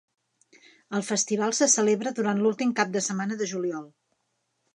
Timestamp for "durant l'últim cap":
2.21-2.97